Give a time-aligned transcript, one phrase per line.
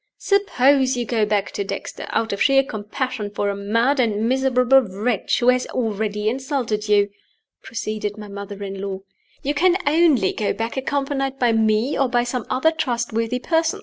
[0.17, 4.65] "Suppose you go back to Dexter, out of sheer compassion for a mad and miserable
[4.81, 7.11] wretch who has already insulted you,"
[7.61, 9.01] proceeded my mother in law.
[9.43, 13.79] "You can only go back accompanied by me, or by some other trustworthy person.